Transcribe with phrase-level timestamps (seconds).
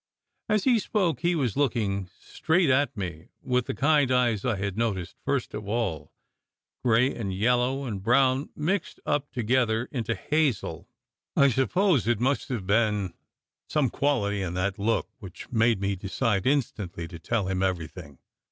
[0.49, 4.75] As he spoke he was looking straight at me with the kind eyes I had
[4.75, 6.11] noticed first of all
[6.83, 10.87] gray and yellow and brown mixed up together into hazel.
[11.35, 13.13] I suppose it must have been
[13.69, 18.17] some quality in that look which made me de cide instantly to tell him everything.